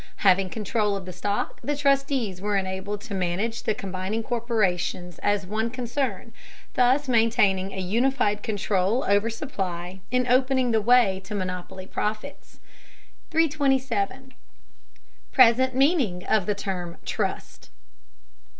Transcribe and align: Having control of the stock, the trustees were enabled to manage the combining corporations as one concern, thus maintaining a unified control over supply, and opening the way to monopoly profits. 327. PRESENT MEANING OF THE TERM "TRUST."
Having 0.25 0.49
control 0.49 0.95
of 0.95 1.05
the 1.05 1.13
stock, 1.13 1.61
the 1.63 1.75
trustees 1.77 2.41
were 2.41 2.57
enabled 2.57 3.01
to 3.01 3.13
manage 3.13 3.61
the 3.61 3.75
combining 3.75 4.23
corporations 4.23 5.19
as 5.19 5.45
one 5.45 5.69
concern, 5.69 6.33
thus 6.73 7.07
maintaining 7.07 7.71
a 7.71 7.77
unified 7.77 8.41
control 8.41 9.03
over 9.03 9.29
supply, 9.29 9.99
and 10.11 10.27
opening 10.27 10.71
the 10.71 10.81
way 10.81 11.21
to 11.25 11.35
monopoly 11.35 11.85
profits. 11.85 12.59
327. 13.29 14.33
PRESENT 15.31 15.75
MEANING 15.75 16.25
OF 16.25 16.47
THE 16.47 16.55
TERM 16.55 16.97
"TRUST." 17.05 17.69